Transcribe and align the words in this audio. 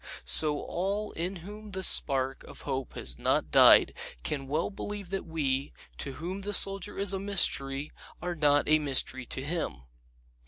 So 0.25 0.59
all 0.61 1.11
in 1.11 1.35
whom 1.45 1.73
the 1.73 1.83
spark 1.83 2.43
of 2.45 2.61
hope 2.61 2.93
has 2.95 3.19
not 3.19 3.51
died 3.51 3.93
can 4.23 4.47
well 4.47 4.71
believe 4.71 5.11
that 5.11 5.27
we, 5.27 5.73
to 5.99 6.13
whom 6.13 6.41
the 6.41 6.53
Soldier 6.55 6.97
is 6.97 7.13
a 7.13 7.19
mystery, 7.19 7.91
are 8.19 8.33
not 8.33 8.67
a 8.67 8.79
mystery 8.79 9.27
to 9.27 9.43
him. 9.43 9.83